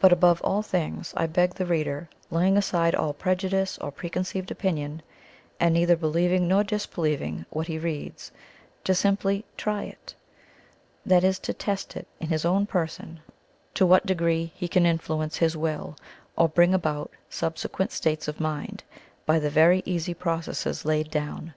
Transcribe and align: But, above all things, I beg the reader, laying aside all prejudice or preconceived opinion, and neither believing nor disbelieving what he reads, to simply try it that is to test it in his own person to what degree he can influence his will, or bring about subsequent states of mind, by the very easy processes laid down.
But, 0.00 0.12
above 0.12 0.40
all 0.42 0.62
things, 0.62 1.14
I 1.16 1.28
beg 1.28 1.54
the 1.54 1.64
reader, 1.64 2.08
laying 2.28 2.56
aside 2.56 2.92
all 2.96 3.12
prejudice 3.12 3.78
or 3.78 3.92
preconceived 3.92 4.50
opinion, 4.50 5.00
and 5.60 5.74
neither 5.74 5.94
believing 5.94 6.48
nor 6.48 6.64
disbelieving 6.64 7.46
what 7.48 7.68
he 7.68 7.78
reads, 7.78 8.32
to 8.82 8.96
simply 8.96 9.44
try 9.56 9.84
it 9.84 10.16
that 11.06 11.22
is 11.22 11.38
to 11.38 11.54
test 11.54 11.94
it 11.94 12.08
in 12.18 12.30
his 12.30 12.44
own 12.44 12.66
person 12.66 13.20
to 13.74 13.86
what 13.86 14.04
degree 14.06 14.50
he 14.56 14.66
can 14.66 14.84
influence 14.84 15.36
his 15.36 15.56
will, 15.56 15.94
or 16.34 16.48
bring 16.48 16.74
about 16.74 17.12
subsequent 17.30 17.92
states 17.92 18.26
of 18.26 18.40
mind, 18.40 18.82
by 19.24 19.38
the 19.38 19.50
very 19.50 19.84
easy 19.86 20.14
processes 20.14 20.84
laid 20.84 21.12
down. 21.12 21.54